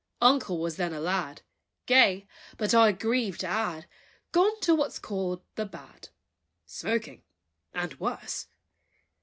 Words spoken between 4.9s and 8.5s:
called "the bad," Smoking, and worse!